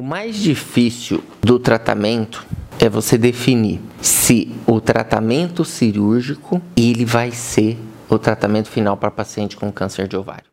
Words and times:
O 0.00 0.02
mais 0.02 0.36
difícil 0.36 1.22
do 1.42 1.58
tratamento 1.58 2.46
é 2.78 2.88
você 2.88 3.18
definir 3.18 3.82
se 4.00 4.50
o 4.66 4.80
tratamento 4.80 5.62
cirúrgico 5.62 6.62
ele 6.74 7.04
vai 7.04 7.32
ser 7.32 7.78
o 8.08 8.18
tratamento 8.18 8.70
final 8.70 8.96
para 8.96 9.10
paciente 9.10 9.58
com 9.58 9.70
câncer 9.70 10.08
de 10.08 10.16
ovário. 10.16 10.46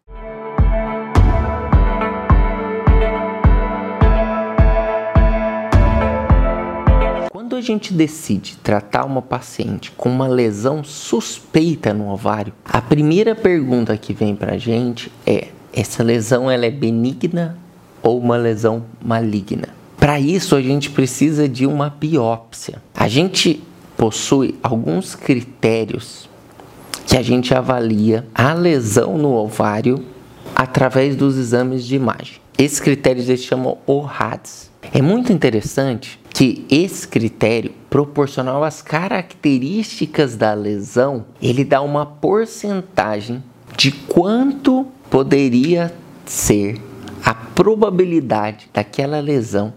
Quando 7.32 7.56
a 7.56 7.62
gente 7.62 7.94
decide 7.94 8.58
tratar 8.58 9.06
uma 9.06 9.22
paciente 9.22 9.92
com 9.92 10.10
uma 10.10 10.28
lesão 10.28 10.84
suspeita 10.84 11.94
no 11.94 12.10
ovário, 12.10 12.52
a 12.66 12.82
primeira 12.82 13.34
pergunta 13.34 13.96
que 13.96 14.12
vem 14.12 14.36
para 14.36 14.56
a 14.56 14.58
gente 14.58 15.10
é: 15.26 15.48
essa 15.72 16.04
lesão 16.04 16.52
ela 16.52 16.66
é 16.66 16.70
benigna 16.70 17.58
ou 18.02 18.20
uma 18.20 18.38
lesão 18.38 18.84
maligna. 19.04 19.70
Para 19.98 20.20
isso, 20.20 20.56
a 20.56 20.62
gente 20.62 20.90
precisa 20.90 21.50
de 21.50 21.66
uma 21.66 21.90
biópsia. 21.90 22.82
A 22.96 23.08
gente 23.08 23.64
possui 23.98 24.56
alguns 24.62 25.16
critérios 25.16 26.30
que 27.06 27.18
a 27.18 27.22
gente 27.22 27.54
avalia 27.54 28.28
a 28.34 28.54
lesão 28.54 29.18
no 29.18 29.34
ovário 29.34 30.04
através 30.56 31.16
dos 31.16 31.38
exames 31.38 31.86
de 31.86 31.96
imagem. 31.96 32.36
Esses 32.58 32.80
critérios 32.80 33.30
eles 33.30 33.44
chamam 33.44 33.78
ORADS. 33.86 34.72
É 34.94 35.02
muito 35.02 35.32
interessante 35.32 36.20
que 36.30 36.66
esse 36.70 37.08
critério, 37.08 37.74
proporcional 37.90 38.64
às 38.64 38.82
características 38.82 40.36
da 40.36 40.54
lesão, 40.54 41.26
ele 41.42 41.64
dá 41.64 41.82
uma 41.82 42.06
porcentagem 42.06 43.44
de 43.76 43.92
quanto 43.92 44.86
poderia 45.10 45.94
ser 46.26 46.80
a 47.28 47.34
probabilidade 47.34 48.70
daquela 48.74 49.20
lesão 49.20 49.74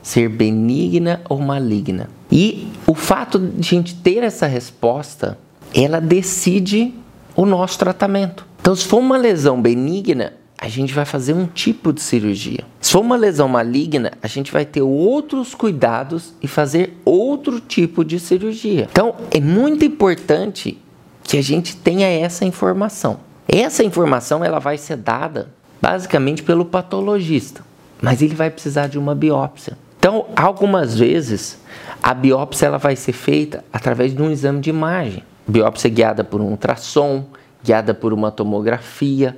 ser 0.00 0.28
benigna 0.28 1.20
ou 1.28 1.40
maligna. 1.40 2.08
E 2.30 2.68
o 2.86 2.94
fato 2.94 3.40
de 3.40 3.58
a 3.58 3.62
gente 3.62 3.96
ter 3.96 4.22
essa 4.22 4.46
resposta, 4.46 5.36
ela 5.74 6.00
decide 6.00 6.94
o 7.34 7.44
nosso 7.44 7.76
tratamento. 7.76 8.46
Então, 8.60 8.76
se 8.76 8.84
for 8.84 8.98
uma 8.98 9.16
lesão 9.16 9.60
benigna, 9.60 10.34
a 10.56 10.68
gente 10.68 10.94
vai 10.94 11.04
fazer 11.04 11.34
um 11.34 11.44
tipo 11.44 11.92
de 11.92 12.00
cirurgia. 12.00 12.60
Se 12.80 12.92
for 12.92 13.00
uma 13.00 13.16
lesão 13.16 13.48
maligna, 13.48 14.12
a 14.22 14.28
gente 14.28 14.52
vai 14.52 14.64
ter 14.64 14.82
outros 14.82 15.56
cuidados 15.56 16.32
e 16.40 16.46
fazer 16.46 16.96
outro 17.04 17.58
tipo 17.58 18.04
de 18.04 18.20
cirurgia. 18.20 18.86
Então, 18.92 19.16
é 19.32 19.40
muito 19.40 19.84
importante 19.84 20.78
que 21.24 21.36
a 21.36 21.42
gente 21.42 21.74
tenha 21.74 22.06
essa 22.06 22.44
informação. 22.44 23.18
Essa 23.48 23.82
informação 23.82 24.44
ela 24.44 24.60
vai 24.60 24.78
ser 24.78 24.98
dada 24.98 25.48
basicamente 25.82 26.44
pelo 26.44 26.64
patologista, 26.64 27.62
mas 28.00 28.22
ele 28.22 28.36
vai 28.36 28.48
precisar 28.48 28.86
de 28.86 28.96
uma 28.96 29.16
biópsia. 29.16 29.76
Então, 29.98 30.26
algumas 30.36 30.96
vezes, 30.96 31.58
a 32.00 32.14
biópsia 32.14 32.66
ela 32.66 32.78
vai 32.78 32.94
ser 32.94 33.12
feita 33.12 33.64
através 33.72 34.14
de 34.14 34.22
um 34.22 34.30
exame 34.30 34.60
de 34.60 34.70
imagem. 34.70 35.24
Biópsia 35.46 35.90
guiada 35.90 36.22
por 36.22 36.40
um 36.40 36.46
ultrassom, 36.46 37.26
guiada 37.64 37.92
por 37.92 38.12
uma 38.12 38.30
tomografia. 38.30 39.36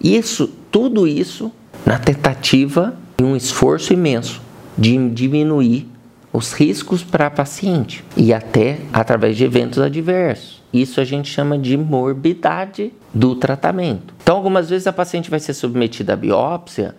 Isso, 0.00 0.48
tudo 0.70 1.06
isso 1.06 1.50
na 1.84 1.98
tentativa 1.98 2.94
e 3.18 3.24
um 3.24 3.36
esforço 3.36 3.92
imenso 3.92 4.40
de 4.78 5.10
diminuir 5.10 5.88
os 6.32 6.52
riscos 6.52 7.02
para 7.02 7.26
a 7.26 7.30
paciente 7.30 8.04
e 8.16 8.32
até 8.32 8.78
através 8.92 9.36
de 9.36 9.44
eventos 9.44 9.80
adversos. 9.80 10.61
Isso 10.72 11.00
a 11.00 11.04
gente 11.04 11.28
chama 11.28 11.58
de 11.58 11.76
morbidade 11.76 12.92
do 13.12 13.36
tratamento. 13.36 14.14
Então, 14.22 14.36
algumas 14.36 14.70
vezes 14.70 14.86
a 14.86 14.92
paciente 14.92 15.30
vai 15.30 15.38
ser 15.38 15.52
submetida 15.52 16.14
à 16.14 16.16
biópsia 16.16 16.94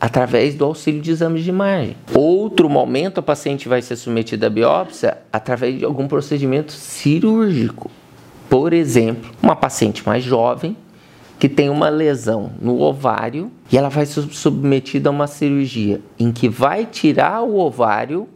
através 0.00 0.54
do 0.54 0.64
auxílio 0.64 1.00
de 1.00 1.10
exames 1.10 1.44
de 1.44 1.50
imagem. 1.50 1.96
Outro 2.12 2.68
momento, 2.68 3.18
a 3.18 3.22
paciente 3.22 3.68
vai 3.68 3.80
ser 3.80 3.96
submetida 3.96 4.48
à 4.48 4.50
biópsia 4.50 5.18
através 5.32 5.78
de 5.78 5.84
algum 5.84 6.08
procedimento 6.08 6.72
cirúrgico. 6.72 7.90
Por 8.50 8.72
exemplo, 8.72 9.30
uma 9.42 9.56
paciente 9.56 10.04
mais 10.06 10.22
jovem 10.22 10.76
que 11.38 11.48
tem 11.48 11.68
uma 11.68 11.88
lesão 11.88 12.52
no 12.60 12.80
ovário 12.80 13.50
e 13.70 13.78
ela 13.78 13.88
vai 13.88 14.06
ser 14.06 14.22
submetida 14.30 15.08
a 15.08 15.12
uma 15.12 15.26
cirurgia 15.26 16.00
em 16.18 16.32
que 16.32 16.48
vai 16.48 16.86
tirar 16.86 17.42
o 17.42 17.58
ovário, 17.58 18.28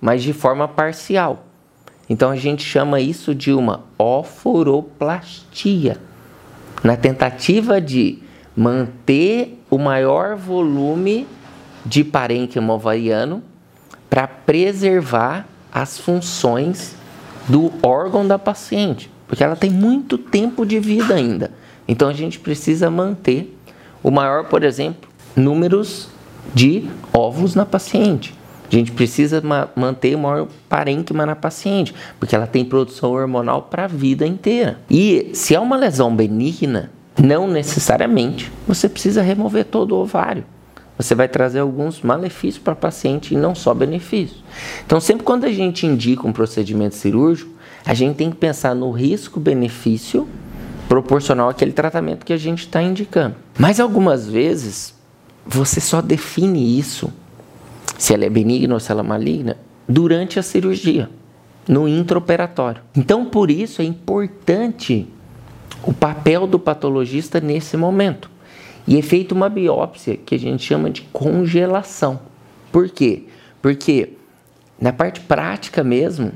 mas 0.00 0.22
de 0.22 0.32
forma 0.32 0.68
parcial. 0.68 1.47
Então 2.08 2.30
a 2.30 2.36
gente 2.36 2.64
chama 2.64 3.00
isso 3.00 3.34
de 3.34 3.52
uma 3.52 3.84
oforoplastia 3.98 5.98
na 6.82 6.96
tentativa 6.96 7.80
de 7.80 8.18
manter 8.56 9.62
o 9.70 9.78
maior 9.78 10.36
volume 10.36 11.26
de 11.84 12.02
parênquima 12.02 12.72
ovariano 12.72 13.42
para 14.08 14.26
preservar 14.26 15.46
as 15.72 15.98
funções 15.98 16.96
do 17.48 17.72
órgão 17.82 18.26
da 18.26 18.38
paciente, 18.38 19.10
porque 19.26 19.44
ela 19.44 19.56
tem 19.56 19.70
muito 19.70 20.16
tempo 20.16 20.64
de 20.64 20.78
vida 20.78 21.14
ainda. 21.14 21.50
Então 21.86 22.08
a 22.08 22.12
gente 22.12 22.38
precisa 22.38 22.90
manter 22.90 23.56
o 24.02 24.10
maior, 24.10 24.44
por 24.44 24.64
exemplo, 24.64 25.08
números 25.34 26.08
de 26.54 26.88
óvulos 27.12 27.54
na 27.54 27.66
paciente. 27.66 28.37
A 28.70 28.74
gente 28.74 28.92
precisa 28.92 29.40
ma 29.40 29.68
manter 29.74 30.14
o 30.14 30.18
maior 30.18 30.48
parênquima 30.68 31.24
na 31.24 31.34
paciente, 31.34 31.94
porque 32.20 32.36
ela 32.36 32.46
tem 32.46 32.64
produção 32.64 33.12
hormonal 33.12 33.62
para 33.62 33.84
a 33.84 33.88
vida 33.88 34.26
inteira. 34.26 34.78
E 34.90 35.30
se 35.32 35.54
é 35.54 35.60
uma 35.60 35.76
lesão 35.76 36.14
benigna, 36.14 36.90
não 37.22 37.48
necessariamente 37.48 38.52
você 38.66 38.88
precisa 38.88 39.22
remover 39.22 39.64
todo 39.64 39.92
o 39.92 40.02
ovário. 40.02 40.44
Você 40.98 41.14
vai 41.14 41.28
trazer 41.28 41.60
alguns 41.60 42.02
malefícios 42.02 42.62
para 42.62 42.72
a 42.72 42.76
paciente 42.76 43.32
e 43.32 43.36
não 43.36 43.54
só 43.54 43.72
benefícios. 43.72 44.42
Então, 44.84 45.00
sempre 45.00 45.24
quando 45.24 45.44
a 45.44 45.52
gente 45.52 45.86
indica 45.86 46.26
um 46.26 46.32
procedimento 46.32 46.96
cirúrgico, 46.96 47.52
a 47.86 47.94
gente 47.94 48.16
tem 48.16 48.30
que 48.30 48.36
pensar 48.36 48.74
no 48.74 48.90
risco-benefício 48.90 50.28
proporcional 50.88 51.48
àquele 51.48 51.70
tratamento 51.72 52.26
que 52.26 52.32
a 52.32 52.36
gente 52.36 52.60
está 52.60 52.82
indicando. 52.82 53.36
Mas 53.56 53.78
algumas 53.78 54.26
vezes 54.26 54.92
você 55.46 55.80
só 55.80 56.02
define 56.02 56.78
isso 56.78 57.12
se 57.98 58.14
ela 58.14 58.24
é 58.24 58.30
benigna 58.30 58.72
ou 58.72 58.80
se 58.80 58.90
ela 58.90 59.02
é 59.02 59.06
maligna, 59.06 59.58
durante 59.86 60.38
a 60.38 60.42
cirurgia, 60.42 61.10
no 61.68 61.86
intraoperatório. 61.86 62.80
Então, 62.96 63.26
por 63.26 63.50
isso 63.50 63.82
é 63.82 63.84
importante 63.84 65.06
o 65.82 65.92
papel 65.92 66.46
do 66.46 66.58
patologista 66.58 67.40
nesse 67.40 67.76
momento. 67.76 68.30
E 68.86 68.98
é 68.98 69.02
feita 69.02 69.34
uma 69.34 69.50
biópsia 69.50 70.16
que 70.16 70.34
a 70.34 70.38
gente 70.38 70.62
chama 70.62 70.88
de 70.88 71.02
congelação. 71.12 72.20
Por 72.72 72.88
quê? 72.88 73.24
Porque 73.60 74.14
na 74.80 74.92
parte 74.92 75.20
prática 75.20 75.82
mesmo, 75.82 76.32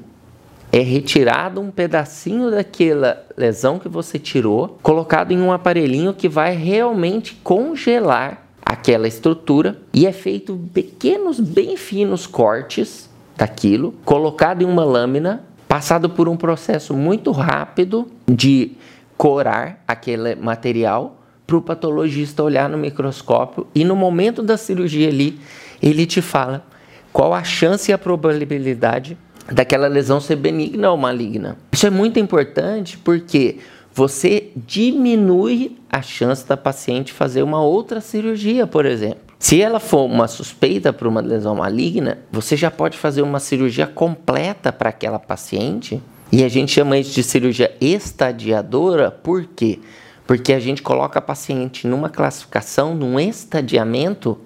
é 0.73 0.81
retirado 0.81 1.61
um 1.61 1.71
pedacinho 1.71 2.51
daquela 2.51 3.25
lesão 3.37 3.79
que 3.79 3.89
você 3.89 4.19
tirou, 4.19 4.79
colocado 4.83 5.31
em 5.33 5.41
um 5.41 5.53
aparelhinho 5.53 6.15
que 6.15 6.29
vai 6.29 6.57
realmente 6.57 7.35
congelar 7.45 8.42
aquela 8.73 9.07
estrutura 9.07 9.77
e 9.93 10.07
é 10.07 10.13
feito 10.13 10.59
pequenos, 10.73 11.39
bem 11.39 11.77
finos 11.77 12.27
cortes 12.27 13.11
daquilo, 13.37 13.93
colocado 14.03 14.63
em 14.63 14.65
uma 14.65 14.83
lâmina, 14.83 15.45
passado 15.69 16.09
por 16.09 16.27
um 16.27 16.39
processo 16.39 16.95
muito 16.95 17.33
rápido 17.33 18.09
de 18.27 18.73
corar 19.15 19.85
aquele 19.87 20.35
material 20.37 21.19
para 21.47 21.57
o 21.57 21.61
patologista 21.61 22.43
olhar 22.43 22.67
no 22.67 22.79
microscópio 22.79 23.67
e 23.75 23.85
no 23.85 23.95
momento 23.95 24.43
da 24.43 24.57
cirurgia 24.57 25.09
ali 25.09 25.39
ele 25.83 26.07
te 26.07 26.23
fala 26.23 26.65
qual 27.13 27.35
a 27.35 27.45
chance 27.45 27.91
e 27.91 27.93
a 27.93 27.99
probabilidade 27.99 29.19
daquela 29.53 29.87
lesão 29.87 30.19
ser 30.19 30.37
benigna 30.37 30.91
ou 30.91 30.97
maligna. 30.97 31.59
Isso 31.73 31.87
é 31.87 31.91
muito 31.91 32.19
importante 32.19 32.97
porque 32.97 33.59
você 33.95 34.51
diminui 34.57 35.77
a 35.91 36.01
chance 36.01 36.47
da 36.47 36.57
paciente 36.57 37.13
fazer 37.13 37.43
uma 37.43 37.63
outra 37.63 38.01
cirurgia, 38.01 38.67
por 38.67 38.87
exemplo. 38.87 39.33
Se 39.39 39.61
ela 39.61 39.81
for 39.81 40.05
uma 40.05 40.29
suspeita 40.29 40.93
para 40.93 41.09
uma 41.09 41.21
lesão 41.21 41.57
maligna, 41.57 42.19
você 42.31 42.57
já 42.57 42.71
pode 42.71 42.97
fazer 42.97 43.23
uma 43.23 43.41
cirurgia 43.41 43.87
completa 43.87 44.73
para 44.73 44.89
aquela 44.89 45.19
paciente. 45.19 46.01
E 46.31 46.43
a 46.45 46.49
gente 46.49 46.73
chama 46.73 46.97
isso 46.97 47.13
de 47.13 47.23
cirurgia 47.23 47.77
estadiadora, 47.81 49.11
por 49.11 49.45
quê? 49.45 49.81
Porque 50.27 50.53
a 50.53 50.61
gente 50.61 50.81
coloca 50.81 51.19
a 51.19 51.23
paciente 51.23 51.87
numa 51.87 52.09
classificação, 52.09 52.95
num 52.95 53.19
estadiamento 53.19 54.39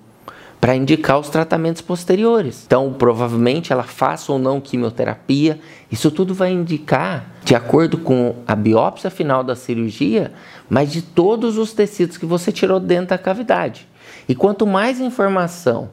para 0.61 0.75
indicar 0.75 1.19
os 1.19 1.29
tratamentos 1.29 1.83
posteriores. 1.83 2.65
Então, 2.67 2.93
provavelmente 2.93 3.73
ela 3.73 3.83
faça 3.83 4.33
ou 4.33 4.39
não 4.39 4.61
quimioterapia. 4.61 5.61
Isso 5.91 6.11
tudo 6.11 6.35
vai 6.35 6.53
indicar, 6.53 7.31
de 7.45 7.55
acordo 7.55 7.99
com 7.99 8.37
a 8.47 8.55
biópsia 8.55 9.11
final 9.11 9.45
da 9.45 9.55
cirurgia, 9.55 10.33
mas 10.69 10.91
de 10.91 11.03
todos 11.03 11.59
os 11.59 11.73
tecidos 11.73 12.17
que 12.17 12.27
você 12.27 12.51
tirou 12.51 12.81
dentro 12.81 13.09
da 13.09 13.19
cavidade. 13.19 13.87
E 14.29 14.35
quanto 14.35 14.67
mais 14.67 15.01
informação 15.01 15.91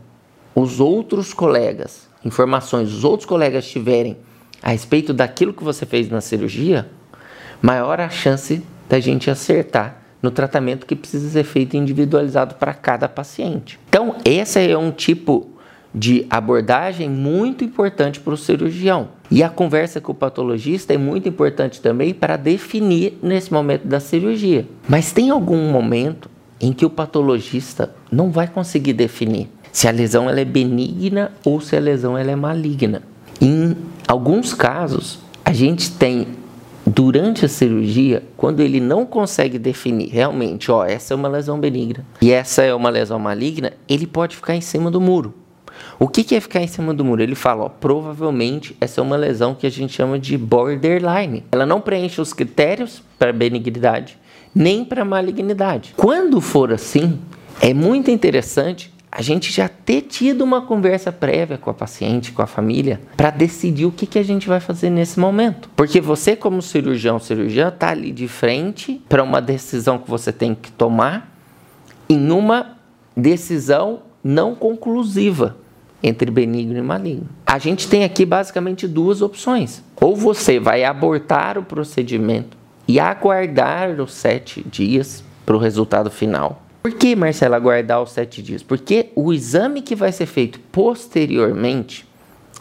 os 0.56 0.80
outros 0.80 1.33
colegas, 1.33 2.07
informações 2.24 2.92
os 2.92 3.04
outros 3.04 3.27
colegas 3.27 3.68
tiverem 3.68 4.18
a 4.62 4.69
respeito 4.69 5.13
daquilo 5.13 5.54
que 5.54 5.63
você 5.63 5.86
fez 5.86 6.09
na 6.09 6.21
cirurgia, 6.21 6.89
maior 7.62 8.00
a 8.00 8.09
chance 8.09 8.63
da 8.88 9.00
gente 9.00 9.30
acertar 9.30 10.02
no 10.23 10.31
tratamento 10.31 10.85
que 10.85 10.95
precisa 10.95 11.29
ser 11.29 11.43
feito 11.43 11.75
individualizado 11.75 12.55
para 12.55 12.73
cada 12.73 13.09
paciente. 13.09 13.77
Então, 13.89 14.15
esse 14.23 14.59
é 14.59 14.77
um 14.77 14.89
tipo 14.89 15.49
de 15.93 16.25
abordagem 16.29 17.09
muito 17.09 17.63
importante 17.63 18.19
para 18.19 18.33
o 18.33 18.37
cirurgião. 18.37 19.09
E 19.29 19.43
a 19.43 19.49
conversa 19.49 19.99
com 20.01 20.13
o 20.13 20.15
patologista 20.15 20.93
é 20.93 20.97
muito 20.97 21.27
importante 21.27 21.81
também 21.81 22.13
para 22.13 22.37
definir 22.37 23.19
nesse 23.21 23.51
momento 23.51 23.85
da 23.85 23.99
cirurgia. 23.99 24.65
Mas 24.87 25.11
tem 25.11 25.29
algum 25.29 25.69
momento 25.69 26.29
em 26.59 26.71
que 26.71 26.85
o 26.85 26.89
patologista 26.89 27.93
não 28.09 28.31
vai 28.31 28.47
conseguir 28.47 28.93
definir 28.93 29.49
se 29.71 29.87
a 29.87 29.91
lesão 29.91 30.29
ela 30.29 30.39
é 30.39 30.45
benigna 30.45 31.31
ou 31.43 31.59
se 31.59 31.75
a 31.75 31.79
lesão 31.79 32.17
ela 32.17 32.31
é 32.31 32.35
maligna. 32.35 33.01
Em 33.41 33.75
alguns 34.07 34.53
casos, 34.53 35.19
a 35.43 35.51
gente 35.51 35.91
tem 35.91 36.27
durante 36.94 37.44
a 37.44 37.50
cirurgia, 37.50 38.22
quando 38.38 38.60
ele 38.60 38.80
não 38.80 39.04
consegue 39.04 39.57
definir 39.57 40.10
realmente, 40.10 40.72
ó, 40.72 40.86
essa 40.86 41.13
é 41.13 41.16
uma 41.16 41.28
lesão 41.28 41.60
benigna 41.60 42.06
e 42.22 42.31
essa 42.31 42.62
é 42.62 42.74
uma 42.74 42.90
lesão 42.90 43.18
maligna, 43.18 43.74
ele 43.90 44.06
pode 44.06 44.36
ficar 44.36 44.56
em 44.56 44.62
cima 44.62 44.92
do 44.92 45.01
muro. 45.01 45.34
O 45.98 46.07
que, 46.07 46.24
que 46.24 46.36
é 46.36 46.40
ficar 46.40 46.62
em 46.62 46.68
cima 46.68 46.94
do 46.94 47.04
muro? 47.04 47.24
Ele 47.24 47.34
fala, 47.34 47.63
ó, 47.63 47.69
provavelmente 47.69 48.78
essa 48.80 49.01
é 49.01 49.04
uma 49.04 49.16
lesão 49.16 49.56
que 49.56 49.66
a 49.66 49.72
gente 49.72 49.92
chama 49.92 50.19
de 50.19 50.38
borderline. 50.38 51.44
Ela 51.51 51.66
não 51.66 51.81
preenche 51.81 52.22
os 52.22 52.31
critérios 52.31 53.01
para 53.18 53.34
benignidade, 53.34 54.18
nem 54.54 54.86
para 54.86 55.04
malignidade. 55.04 55.95
Quando 55.98 56.40
for 56.40 56.72
assim, 56.72 57.19
é 57.60 57.74
muito 57.74 58.12
interessante 58.12 58.93
a 59.15 59.21
gente 59.21 59.54
já 59.54 59.69
ter 59.69 60.01
tido 60.01 60.44
uma 60.44 60.63
conversa 60.63 61.12
prévia 61.12 61.56
com 61.56 61.69
a 61.69 61.74
paciente, 61.74 62.31
com 62.31 62.42
a 62.42 62.48
família, 62.48 63.00
para 63.15 63.30
decidir 63.30 63.86
o 63.86 63.92
que, 63.92 64.07
que 64.07 64.18
a 64.18 64.24
gente 64.24 64.48
vai 64.48 64.60
fazer 64.60 64.89
nesse 64.89 65.19
momento. 65.19 65.69
Porque 65.75 66.01
você, 66.01 66.36
como 66.36 66.63
cirurgião, 66.63 67.19
cirurgiã, 67.19 67.68
está 67.68 67.89
ali 67.89 68.12
de 68.12 68.27
frente 68.27 69.00
para 69.07 69.21
uma 69.21 69.39
decisão 69.39 70.00
que 70.00 70.10
você 70.10 70.31
tem 70.33 70.56
que 70.56 70.71
tomar 70.71 71.31
em 72.10 72.31
uma 72.31 72.75
decisão 73.15 74.00
não 74.24 74.56
conclusiva 74.56 75.57
entre 76.01 76.31
benigno 76.31 76.80
e 76.80 76.81
maligno. 76.81 77.30
A 77.45 77.59
gente 77.59 77.88
tem 77.88 78.04
aqui 78.04 78.25
basicamente 78.25 78.88
duas 78.88 79.21
opções. 79.21 79.83
Ou 80.01 80.16
você 80.16 80.59
vai 80.59 80.83
abortar 80.83 81.56
o 81.59 81.63
procedimento 81.63 82.57
e 82.88 83.00
aguardar 83.00 83.92
os 84.01 84.12
sete 84.12 84.66
dias 84.68 85.24
para 85.45 85.56
o 85.56 85.59
resultado 85.59 86.09
final 86.09 86.62
por 86.83 86.91
que, 86.91 87.15
Marcela, 87.15 87.56
aguardar 87.56 88.03
os 88.03 88.12
sete 88.12 88.41
dias? 88.41 88.62
Porque 88.62 89.09
o 89.15 89.31
exame 89.31 89.81
que 89.81 89.95
vai 89.95 90.12
ser 90.12 90.25
feito 90.25 90.59
posteriormente, 90.69 92.06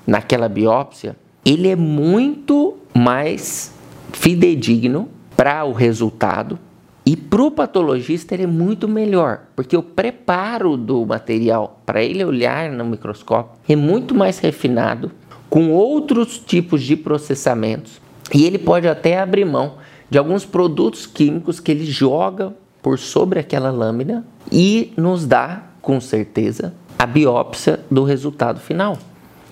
naquela 0.07 0.49
biópsia, 0.49 1.17
ele 1.45 1.69
é 1.69 1.75
muito 1.75 2.77
mais 2.95 3.75
fidedigno 4.13 5.09
para 5.37 5.65
o 5.65 5.73
resultado 5.73 6.57
e 7.05 7.17
para 7.17 7.43
o 7.43 7.51
patologista 7.51 8.33
ele 8.33 8.45
é 8.45 8.47
muito 8.47 8.87
melhor, 8.87 9.41
porque 9.57 9.77
o 9.77 9.83
preparo 9.83 10.77
do 10.77 11.05
material 11.05 11.83
para 11.85 12.01
ele 12.01 12.25
olhar 12.25 12.71
no 12.71 12.85
microscópio 12.85 13.59
é 13.69 13.75
muito 13.75 14.15
mais 14.15 14.39
refinado, 14.39 15.11
com 15.51 15.73
outros 15.73 16.39
tipos 16.39 16.81
de 16.81 16.97
processamentos, 16.97 18.01
e 18.33 18.45
ele 18.45 18.59
pode 18.59 18.87
até 18.87 19.19
abrir 19.19 19.45
mão 19.45 19.79
de 20.09 20.17
alguns 20.17 20.45
produtos 20.45 21.07
químicos 21.07 21.59
que 21.59 21.73
ele 21.73 21.85
joga 21.85 22.55
por 22.83 22.99
sobre 22.99 23.39
aquela 23.39 23.71
lâmina 23.71 24.25
e 24.51 24.93
nos 24.97 25.25
dá, 25.25 25.63
com 25.81 26.01
certeza, 26.01 26.75
a 26.99 27.07
biópsia 27.07 27.81
do 27.91 28.05
resultado 28.05 28.61
final. 28.61 28.99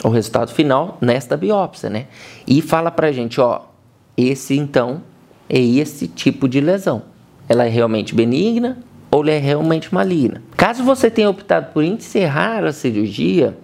O 0.02 0.08
resultado 0.08 0.52
final 0.52 0.98
nesta 1.00 1.36
biópsia, 1.36 1.88
né? 1.88 2.06
E 2.46 2.60
fala 2.60 2.90
pra 2.90 3.12
gente, 3.12 3.40
ó, 3.40 3.62
esse 4.16 4.56
então 4.56 5.02
é 5.48 5.60
esse 5.60 6.08
tipo 6.08 6.48
de 6.48 6.60
lesão. 6.60 7.02
Ela 7.48 7.66
é 7.66 7.68
realmente 7.68 8.14
benigna 8.14 8.78
ou 9.10 9.22
ela 9.22 9.32
é 9.32 9.38
realmente 9.38 9.92
maligna. 9.92 10.42
Caso 10.56 10.82
você 10.82 11.10
tenha 11.10 11.28
optado 11.28 11.72
por 11.72 11.84
encerrar 11.84 12.64
a 12.64 12.72
cirurgia 12.72 13.56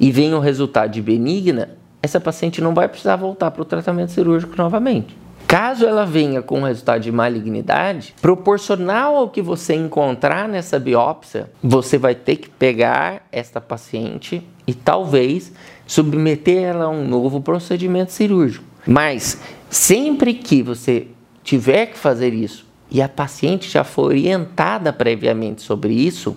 e 0.00 0.10
venha 0.10 0.36
o 0.36 0.40
resultado 0.40 0.90
de 0.90 1.02
benigna, 1.02 1.70
essa 2.02 2.20
paciente 2.20 2.60
não 2.60 2.74
vai 2.74 2.88
precisar 2.88 3.16
voltar 3.16 3.50
para 3.50 3.62
o 3.62 3.64
tratamento 3.64 4.12
cirúrgico 4.12 4.54
novamente. 4.56 5.16
Caso 5.48 5.86
ela 5.86 6.04
venha 6.04 6.42
com 6.42 6.60
resultado 6.60 7.00
de 7.00 7.10
malignidade, 7.10 8.14
proporcional 8.20 9.16
ao 9.16 9.30
que 9.30 9.40
você 9.40 9.74
encontrar 9.74 10.46
nessa 10.46 10.78
biópsia, 10.78 11.50
você 11.62 11.96
vai 11.96 12.14
ter 12.14 12.36
que 12.36 12.50
pegar 12.50 13.26
esta 13.32 13.58
paciente 13.58 14.46
e 14.66 14.74
talvez 14.74 15.50
submeter 15.86 16.64
ela 16.64 16.84
a 16.84 16.88
um 16.90 17.08
novo 17.08 17.40
procedimento 17.40 18.12
cirúrgico. 18.12 18.62
Mas 18.86 19.40
sempre 19.70 20.34
que 20.34 20.62
você 20.62 21.06
tiver 21.42 21.86
que 21.86 21.98
fazer 21.98 22.34
isso 22.34 22.66
e 22.90 23.00
a 23.00 23.08
paciente 23.08 23.70
já 23.70 23.84
foi 23.84 24.04
orientada 24.04 24.92
previamente 24.92 25.62
sobre 25.62 25.94
isso, 25.94 26.36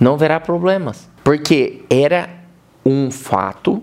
não 0.00 0.14
haverá 0.14 0.40
problemas, 0.40 1.08
porque 1.22 1.82
era 1.88 2.28
um 2.84 3.12
fato 3.12 3.80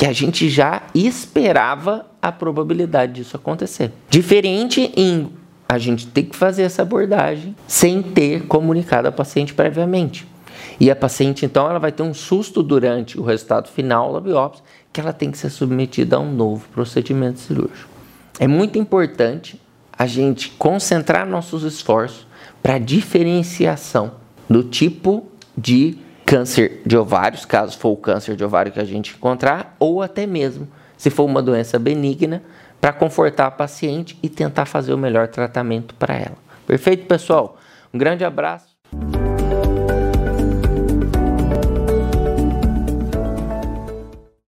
que 0.00 0.06
a 0.06 0.14
gente 0.14 0.48
já 0.48 0.84
esperava 0.94 2.06
a 2.22 2.32
probabilidade 2.32 3.12
disso 3.12 3.36
acontecer. 3.36 3.92
Diferente 4.08 4.90
em 4.96 5.30
a 5.68 5.76
gente 5.76 6.06
ter 6.06 6.22
que 6.22 6.34
fazer 6.34 6.62
essa 6.62 6.80
abordagem 6.80 7.54
sem 7.66 8.00
ter 8.00 8.46
comunicado 8.46 9.08
a 9.08 9.12
paciente 9.12 9.52
previamente. 9.52 10.26
E 10.80 10.90
a 10.90 10.96
paciente, 10.96 11.44
então, 11.44 11.68
ela 11.68 11.78
vai 11.78 11.92
ter 11.92 12.02
um 12.02 12.14
susto 12.14 12.62
durante 12.62 13.20
o 13.20 13.22
resultado 13.22 13.68
final 13.68 14.14
da 14.14 14.20
biópsia, 14.20 14.64
que 14.90 15.02
ela 15.02 15.12
tem 15.12 15.30
que 15.30 15.36
ser 15.36 15.50
submetida 15.50 16.16
a 16.16 16.18
um 16.18 16.32
novo 16.32 16.66
procedimento 16.70 17.38
cirúrgico. 17.38 17.90
É 18.38 18.48
muito 18.48 18.78
importante 18.78 19.60
a 19.92 20.06
gente 20.06 20.48
concentrar 20.52 21.26
nossos 21.26 21.62
esforços 21.62 22.26
para 22.62 22.78
diferenciação 22.78 24.12
do 24.48 24.64
tipo 24.64 25.26
de 25.54 25.98
câncer 26.30 26.80
de 26.86 26.96
ovários, 26.96 27.44
caso 27.44 27.76
for 27.76 27.88
o 27.88 27.96
câncer 27.96 28.36
de 28.36 28.44
ovário 28.44 28.70
que 28.70 28.78
a 28.78 28.84
gente 28.84 29.16
encontrar, 29.16 29.74
ou 29.80 30.00
até 30.00 30.28
mesmo 30.28 30.68
se 30.96 31.10
for 31.10 31.24
uma 31.24 31.42
doença 31.42 31.76
benigna, 31.76 32.40
para 32.80 32.92
confortar 32.92 33.46
a 33.46 33.50
paciente 33.50 34.16
e 34.22 34.28
tentar 34.28 34.64
fazer 34.64 34.94
o 34.94 34.98
melhor 34.98 35.26
tratamento 35.26 35.92
para 35.96 36.14
ela. 36.14 36.36
Perfeito, 36.68 37.06
pessoal? 37.06 37.58
Um 37.92 37.98
grande 37.98 38.24
abraço. 38.24 38.69